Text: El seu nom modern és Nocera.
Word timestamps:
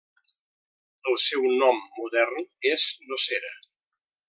El 1.11 1.17
seu 1.25 1.45
nom 1.59 1.77
modern 1.99 2.41
és 2.73 2.89
Nocera. 3.13 3.55